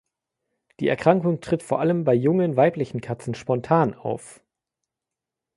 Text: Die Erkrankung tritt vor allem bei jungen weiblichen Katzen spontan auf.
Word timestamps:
Die 0.79 0.87
Erkrankung 0.87 1.41
tritt 1.41 1.61
vor 1.61 1.79
allem 1.79 2.03
bei 2.05 2.15
jungen 2.15 2.55
weiblichen 2.55 3.01
Katzen 3.01 3.35
spontan 3.35 3.93
auf. 3.93 4.41